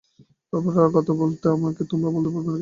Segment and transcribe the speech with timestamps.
[0.53, 2.59] তারপর আর কথা বলতে হলো না আমাকে, তোমরা বলতে পারবে কেন?